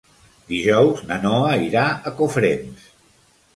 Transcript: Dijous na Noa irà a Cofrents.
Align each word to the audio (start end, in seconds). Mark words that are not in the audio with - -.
Dijous 0.53 1.03
na 1.11 1.19
Noa 1.27 1.53
irà 1.67 1.85
a 2.13 2.17
Cofrents. 2.23 2.91